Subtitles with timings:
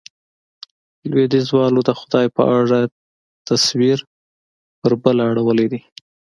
[1.09, 2.79] لوېديځوالو د خدای په اړه
[3.47, 3.99] تصور،
[4.81, 5.81] په بله اړولی دی.